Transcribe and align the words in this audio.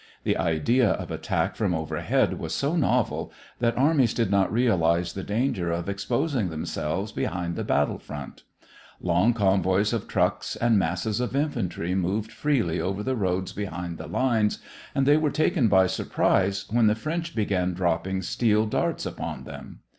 The 0.23 0.35
idea 0.35 0.89
of 0.93 1.11
attack 1.11 1.55
from 1.55 1.75
overhead 1.75 2.39
was 2.39 2.55
so 2.55 2.75
novel 2.75 3.31
that 3.59 3.77
armies 3.77 4.15
did 4.15 4.31
not 4.31 4.51
realize 4.51 5.13
the 5.13 5.21
danger 5.21 5.71
of 5.71 5.87
exposing 5.87 6.49
themselves 6.49 7.11
behind 7.11 7.55
the 7.55 7.63
battle 7.63 7.99
front. 7.99 8.41
Long 8.99 9.31
convoys 9.35 9.93
of 9.93 10.07
trucks 10.07 10.55
and 10.55 10.79
masses 10.79 11.19
of 11.19 11.35
infantry 11.35 11.93
moved 11.93 12.31
freely 12.31 12.81
over 12.81 13.03
the 13.03 13.15
roads 13.15 13.53
behind 13.53 13.99
the 13.99 14.07
lines 14.07 14.57
and 14.95 15.05
they 15.05 15.17
were 15.17 15.29
taken 15.29 15.67
by 15.67 15.85
surprise 15.85 16.65
when 16.71 16.87
the 16.87 16.95
French 16.95 17.35
began 17.35 17.75
dropping 17.75 18.23
steel 18.23 18.65
darts 18.65 19.05
upon 19.05 19.43
them. 19.43 19.81